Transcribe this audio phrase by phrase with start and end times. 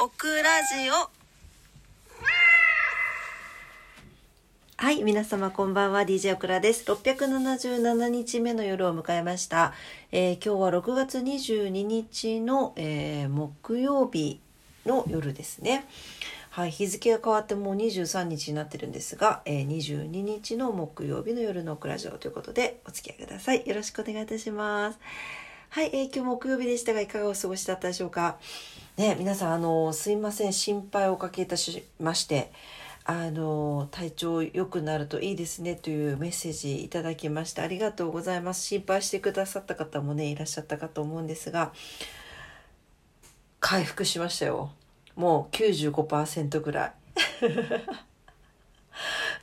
[0.00, 1.08] オクラジオ。
[4.76, 6.02] はい皆様こんばんは。
[6.02, 6.90] DJ オクラです。
[6.90, 9.72] 677日目の夜を迎えました、
[10.10, 14.40] えー今日は6月22日の、えー木曜日
[14.84, 15.86] の夜ですね。
[16.50, 23.62] はい、日付が変わってもう23日になってるんですが、えー22日の木曜日の夜のオクラジオということでお付き合いください。
[23.64, 24.98] よろしくお願いいたします。
[25.74, 28.38] はい、えー今日木曜日でしたがいかがお過ごしだったでしょうか？
[28.96, 30.52] ね皆さんあのすいません。
[30.52, 32.52] 心配をおかけいたしまして
[33.04, 38.62] あの体調良くなるといいですねというメッセージいただきましてありがとうございます。
[38.62, 41.72] 心配してくださった方もねいらっしゃったかと思うんですが
[43.58, 44.70] 回復しましたよ。
[45.16, 46.92] もう95%ぐらい。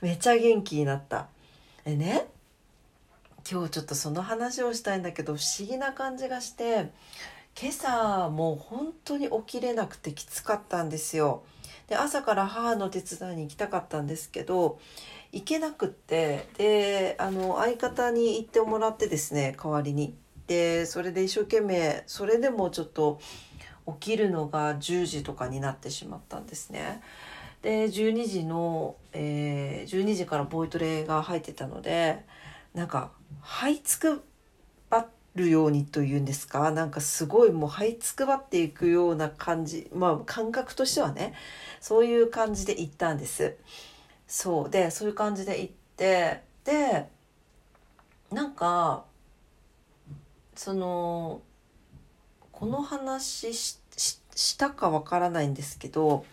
[0.00, 1.28] めっちゃ元気になった。
[1.84, 2.31] でね？
[3.50, 6.90] 今日ちょっとその話をしたいんだけど不思議な感じがして
[7.60, 11.42] 今朝もう本当に起きれなくてきつかったんですよ。
[11.88, 14.78] で朝から母の手伝いに行きたかったんですけど
[15.32, 20.14] 行けなくってであの相方に行ってもらってですね代わりに。
[20.46, 23.20] でそれで一生懸命それでもちょっと
[23.86, 27.02] 起きるのが10時とかになってしまったんですね。
[27.62, 32.24] で12時の、えー12時からボイトレが入ってたので
[32.74, 34.22] なんか這いつく
[34.90, 36.70] ばるようにというんですか？
[36.70, 41.34] なんかすごいもう這いつくばっていくような感じまあ感覚としてはね
[41.80, 43.56] そういう感じで行ったんです。
[44.26, 47.08] そうでそういう感じで行ってで
[48.30, 49.04] なんか
[50.54, 51.42] その
[52.50, 56.24] この話しししたかわからないんですけど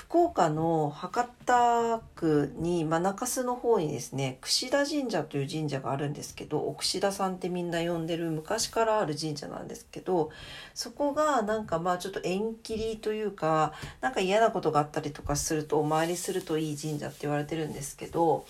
[0.00, 10.30] 福岡の博多区に、まあ、中洲の方にですね櫛田神社という神社があるんですけどお櫛田さんってみんな呼んでる昔からある神社なんですけど
[10.72, 18.46] そこがなんかまあちょっと縁切りというかなんか嫌なことがあったりとかするとお参りするといい神社って言われてるんですけど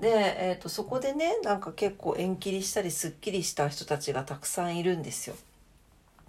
[0.00, 5.36] で、えー、とそこでねなんか結構縁切りしたりすっきりした人たちがたくさんいるんですよ。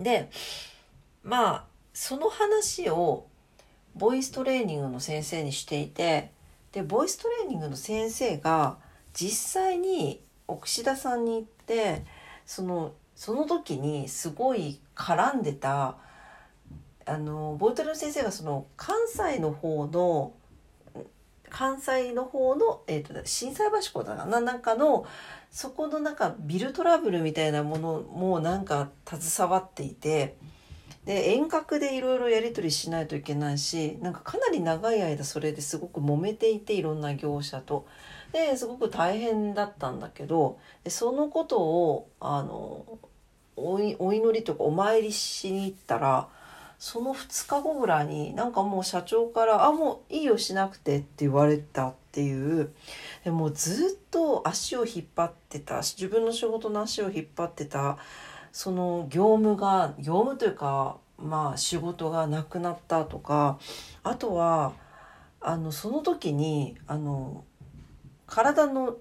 [0.01, 0.29] で
[1.23, 3.25] まあその話を
[3.95, 6.31] ボイストレーニングの先生にしていて
[6.71, 8.77] でボイストレーニングの先生が
[9.13, 12.03] 実際に奥志田さんに行って
[12.45, 15.97] そのその時にすごい絡んでた
[17.05, 20.33] あのボイトレの先生がその関西の方の
[21.49, 25.05] 関西の方の、えー、と心斎橋港だななんかの
[25.51, 30.35] そこのなんかビルトラブルみたいなものもなんか携わっていて。
[31.05, 37.85] で遠隔でいろいろやり取りしないといけないしなんかかなり長い間それですごく揉めていていろんな業者と。
[38.31, 42.83] ですごく大変だったんだけどそのことをあの
[43.55, 46.27] お祈りとかお参りしに行ったら
[46.79, 52.73] その2日後ぐらいになんかもう社長から「あもういいよしなくて」って言われたっていう
[53.23, 57.97] でもうずっと足を引っ張ってた自分の仕事の足を引っ張ってた
[58.53, 63.59] その業務が業務というかまあ仕事がなくなったとか
[64.03, 64.73] あとは
[65.41, 67.43] あのその時にあの
[68.27, 68.95] 体の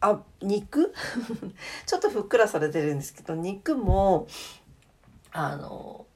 [0.00, 0.92] あ肉？
[1.86, 4.26] ちょっとふっくらされてるんですけど肉も
[5.32, 6.06] あの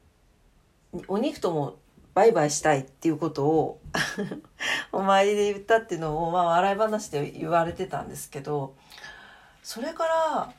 [1.08, 1.76] お肉とも
[2.14, 3.80] バイバイしたいっていうことを
[4.92, 8.74] お参りで言ったっていうのを、まあ、笑い話で言われてたんですけど
[9.62, 10.52] それから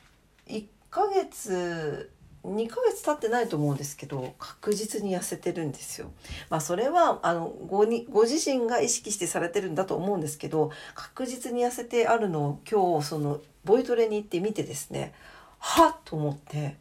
[0.46, 2.12] 1ヶ月
[2.44, 6.10] 2ヶ月経ってないと思うんですけど確実に痩せてるんですよ。
[6.48, 15.12] まあそれはあのごにご自身が意識してされてるんだと思うんですけど確実に痩せてあるのを今日そのボイトレに行ってみてですね
[15.58, 16.76] はっと思って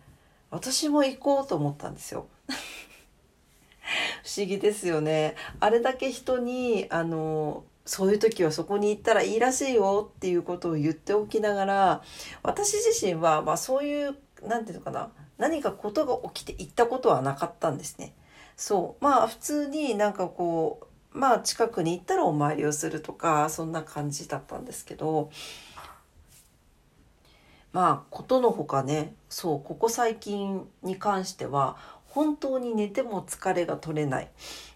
[0.50, 2.28] 私も行こうと思ったんですよ。
[4.24, 5.36] 不思議ですよね。
[5.60, 12.04] あれだけ人にあのそういう時はそこに行ったらいいらしいよっていうことを言っておきながら
[12.44, 15.10] 私自身はまあそういうなんていうのかな
[15.40, 18.14] 何かことが起きて行ったことはなかったんですね。
[18.56, 20.82] そうまあ普通になんかこ
[21.14, 25.32] うまあ近くに行ったらお参りをするとかそんな感じだったんですけど
[27.72, 31.78] まあことのほかねそうここ最近に関しては
[32.08, 34.30] 本当に寝ても疲れが取れない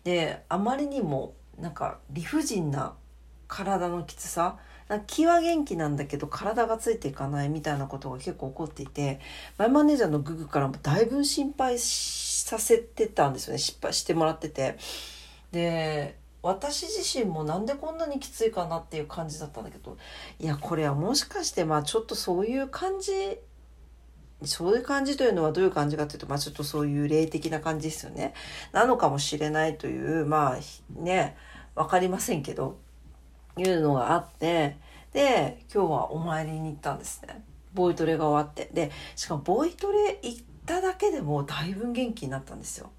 [0.06, 2.94] であまりにもなんか理不尽な
[3.48, 4.58] 体のきつさ
[5.08, 9.20] 気は元気なんだけど体がついていかないみたいなことが結構起こっていて
[9.58, 13.60] マイマネージャーのググからもだいぶ心配させてたんですよね。
[13.60, 14.78] 失敗してもらってて。
[15.52, 19.98] で私自身もなんでこんなにきついかなっていう感じだったんだけど
[20.40, 23.14] いやこれはもしかしてまあちょっとそういう感じ
[24.46, 28.34] そういう感じというのはどういう感じかというと、まあちょっとそういう霊的な感じですよね。
[28.72, 31.38] なのかもしれないという、まあね、
[31.76, 32.78] わかりませんけど、
[33.58, 34.78] いうのがあって、
[35.12, 37.44] で、今日はお参りに行ったんですね。
[37.74, 38.70] ボイトレが終わって。
[38.74, 42.90] で、しかもボイトレ行っただけでもだいぶ元気になったんですよ。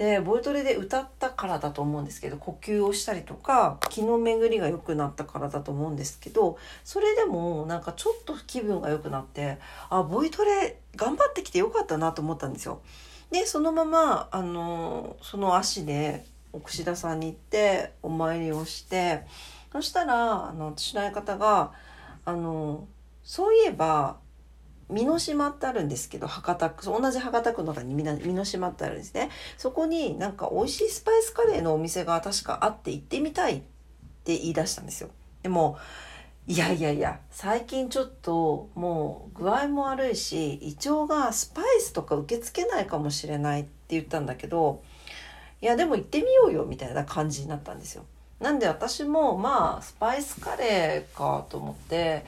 [0.00, 9.58] でボイトレで歌ったからだと思うんですけど呼吸をしたりとか気の巡りが良くなったからだと思うんですけどそれでもなんかちょっと気分が良くなって
[9.90, 12.80] あボイトレ頑張ってきてよかったなと思ったんですよ。
[13.30, 16.24] でそのままあのその足で
[16.58, 19.24] 串田さんに行ってお参りをして
[19.72, 21.72] そしたらあの私の相方が
[22.24, 22.88] あの
[23.22, 24.18] そういえば
[24.90, 29.30] 美濃島ってあるんですけど博多区同じ博多区の中に美濃島ってあるんですね。
[29.56, 33.60] そこになんか美味しいスパイスカレーのお店が確かあって行ってみたいっ
[34.24, 35.10] て言い出したんですよ。
[35.42, 35.78] でも
[36.46, 44.82] いやいやいや最近ちょっともう具合も悪いし胃腸がスパイスとか受け付けないかもしれないって言ったんだけど
[45.60, 48.04] いやでも行ってみようよみたいな感じになったんですよ
[48.38, 52.24] なんで私もまあスパイスカレーかと思って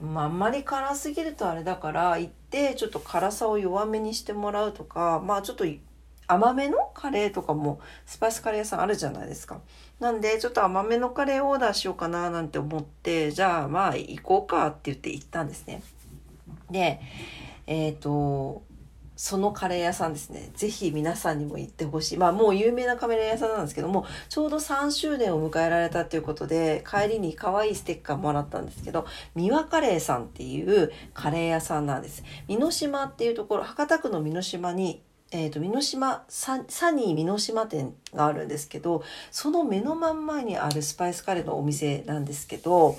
[0.00, 5.64] まあ、あんまり辛すぎるとあれだから行ってちょっと辛さを弱めにしてもらうとかまあちょっと
[6.28, 9.60] 甘めのカレーとかもスパイスカレー屋さんあるじゃないですか。
[9.98, 15.82] なんでちょっと甘めのカレーオーダーしようかななんて思ってじゃあまあ行こうかって言って行ったんですね。
[16.70, 17.00] で
[17.66, 18.62] えっ、ー、と
[19.18, 20.48] そのカレー屋さんですね。
[20.54, 22.18] ぜひ皆さんにも行ってほしい。
[22.18, 32.22] まあもう有名なカレー屋さんなんですけども、ちょうど3周年を迎えられたということで、帰りに可愛いステッカーもらったんですけど、三輪カレーさんっていうカレー屋さんなんです。
[32.46, 42.96] 美濃島っていうところ、博多区の美濃島にえっ、ー、と、美濃島サ、サニー美濃島店があるんですけど、その目の真ん前にあるスパイスカレーのお店なんですけど、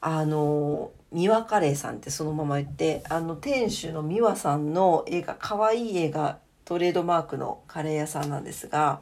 [0.00, 9.00] あの、三輪カレーさんってそのまま言ってあの店主の三輪さんの絵が可愛い絵がトレードマークのカレー屋さんなんですが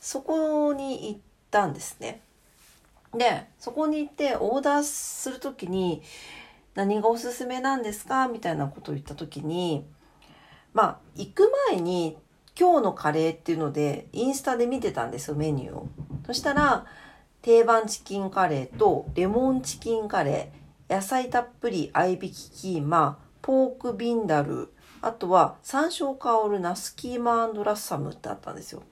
[0.00, 2.22] そこに行ったんですね。
[3.14, 6.02] でそこに行ってオーダーする時に
[6.74, 9.84] 何がおすすめなんですかみたいなことを言った時に
[10.72, 12.16] まあ行く前に
[12.58, 15.88] 今日のカレーっていうのでインスタで見てたんですよメニューを。
[16.26, 16.86] そしたら
[17.42, 24.72] 定番チキンカレーとレモンチキンカレー野菜たっぷり合いびきキーマ、ポークビンダル、
[25.02, 28.82] あとは山椒香るナスキーマラッサムってあったんですよ。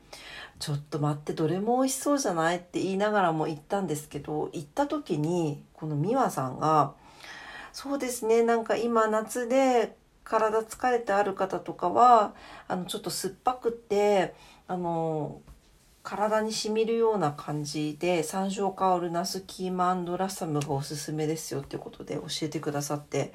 [0.59, 6.95] ちょっと待ってどれも美味しそうじゃないって言いながらも行ったんですけど行った時にこの美和さんが
[7.73, 12.35] 「そうですねなんか今夏で体疲れてある方とかは
[12.69, 14.35] あのちょっと酸っぱくって
[14.69, 15.43] あの
[16.05, 23.33] 体にしみるような感じで山椒香るナスキーマンドラッサムがおすすめですよっていうことで教えてくださって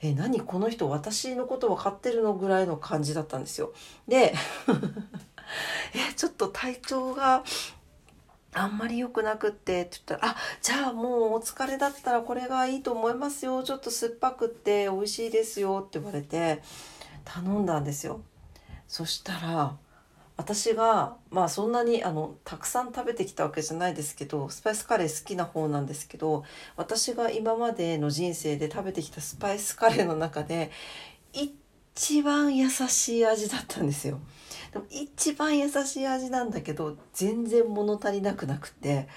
[0.00, 0.40] え何？
[0.40, 3.72] この人私のこと分かってるのぐらいの感じだったんですよ。
[4.08, 4.34] で
[5.94, 7.44] えちょっと体調が
[8.54, 16.62] あんまり良くなくってって言ったら「あじゃあもうお疲れだったらこれがいいと思いますよちょっと酸っぱくって美味しいですよ」って言われて
[17.24, 18.22] 頼んだんですよ。
[18.88, 19.76] そしたら
[20.36, 26.44] 私がまあそんなにあのたくさん食べてきたわけじゃないですけどスパイスカレー好きな方なんですけど
[26.76, 30.70] 私が今までの人生で食べてきたスパイスカレーの中で
[31.32, 34.20] 一番優しい味だったんですよ。
[34.72, 39.08] でも一番優しい味なんだけど全然物足りなくなくて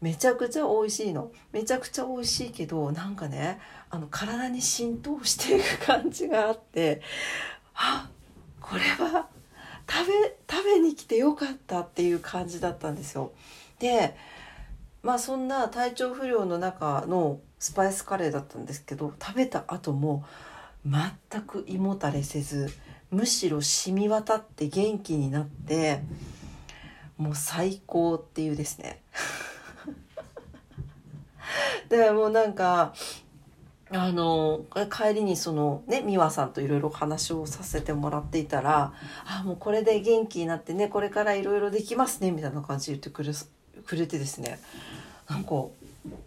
[0.00, 3.58] めちゃくちゃ美味しいのめちゃくちゃ美味しいけどなんかね
[3.90, 7.02] あの体に浸透していく感じがあって
[7.74, 8.08] あ
[8.60, 9.28] これは
[9.88, 13.32] 食べ食べに来てよかったっていう感じだったんですよ。
[13.78, 14.14] で
[15.02, 20.24] まあそんな体調不良の中のスパイスカレーだったんですけど食べた後も
[20.84, 22.70] 全く胃もたれせず
[23.10, 26.00] むしろ染み渡って元気になって
[27.16, 29.00] もう最高っていうですね。
[31.88, 32.94] でもうなんか
[33.90, 38.92] あの帰りにそのね美和さんといろいろ話をさせてもらっていたら
[39.24, 43.32] 「あもうこれで元気になってねこれからいろいろできますね」みたいな感じで言ってくれ
[43.86, 44.58] くれてですね
[45.28, 45.72] なんかこ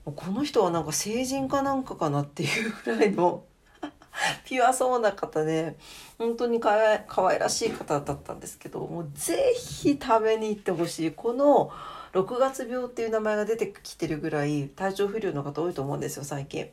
[0.05, 3.43] の人はなんか成人かなんかかなっていうぐらいの
[4.45, 5.75] ピュアそうな方で
[6.17, 11.71] 本当にかわい可愛らしい方だったんですけどもうぜひ食べに行ってほしいこの
[12.13, 16.69] 6月病っていう名前が出てきてるぐらい体調不良の方多いと思うんですよ最近。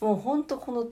[0.00, 0.86] もうほんとこの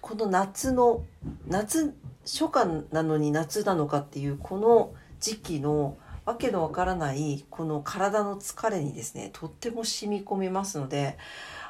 [0.00, 1.04] この夏の
[1.46, 1.94] 夏
[2.24, 11.18] 初夏なのに夏なのかっていうこの時期のわけのわからないこの体の疲れにですねとっても染み込みますので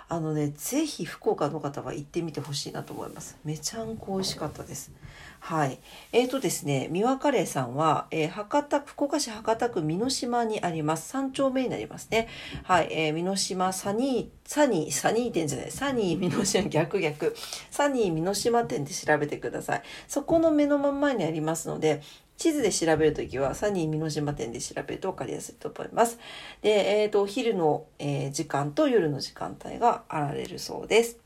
[0.09, 3.37] あのね是非福岡の方は行ってみてほしいなと思います。
[3.45, 4.93] めちゃんこ美味しかったです。
[5.41, 5.79] はい。
[6.13, 11.09] えーとですね三輪カレーさんは、えー、博多福岡市博多区美島にあります。
[11.09, 12.29] 三丁目になりますね。
[12.65, 15.71] はい、えー、美島サニーサニーサニー店じゃない。
[15.71, 17.35] サニー美濃島逆逆。
[17.71, 19.83] サニー美島店で調べてください。
[20.07, 22.03] そこの目の真ん前にありますので
[22.37, 26.19] 地図で調べるときはサニー美濃島店で調べると分かりやすいと思います。
[26.63, 31.19] で、えっ、ー、と、お昼の、えー、時間と夜の時間帯があられるそうです。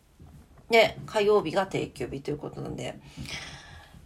[0.70, 2.98] で、火曜日が定休日ということなんで、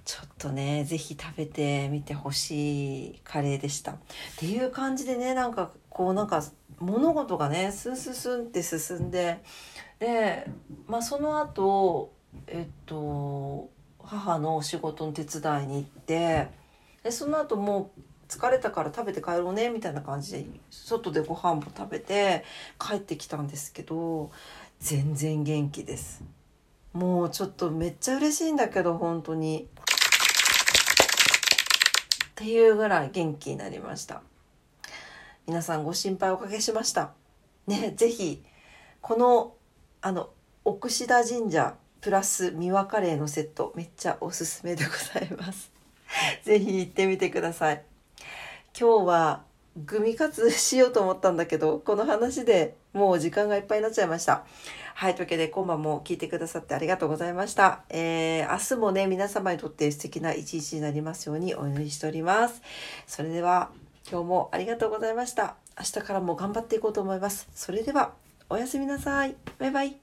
[0.04, 3.92] ちょっとね、ぜひ食べてみてほしいカレーでした。
[3.92, 3.96] っ
[4.36, 6.42] ていう感じでね、なんか、こうなんか、
[6.78, 9.42] 物事がね、スンスンスンって進んで、
[9.98, 10.48] で、
[10.86, 12.12] まあその後、
[12.46, 13.70] えっと、
[14.02, 16.48] 母の仕事の手伝いに行って、
[17.02, 22.44] でその後もう疲れたから食べて帰ろうねみたいな感じで外でご飯も食べて
[22.78, 24.30] 帰ってきたんですけど
[24.80, 26.24] 全然元気です。
[26.92, 29.68] もうちょっとめっちゃ嬉しいんだけど本当に。
[32.32, 34.22] っていうぐらい元気になりました。
[35.46, 37.12] 皆さんご心配おかけしました。
[37.66, 38.42] ねぜひ
[39.00, 39.54] この
[40.00, 40.30] あの
[40.64, 44.90] 奥志田神社プラス三輪カレーのセットめっちゃおすすめでご
[45.20, 45.70] ざいます。
[46.44, 47.82] ぜひ行ってみてください。
[48.78, 49.44] 今日は
[49.76, 54.44] グミカツしようと思ったんだけど、この話でもう時間がいっぱいになっちゃいました。
[54.94, 57.82] はい、というわけで今晩も聞いてくださってありがとうございました。
[57.88, 62.60] えー、明日もね、皆様にとって素敵な一日になりますようにお祈りしております。
[63.06, 63.70] それでは
[64.10, 65.56] 今日もありがとうございました。
[65.78, 67.48] 明日からも頑張っていこうと思います。
[67.54, 68.12] それでは
[68.50, 69.36] おやすみなさい。
[69.58, 70.01] バイバイ。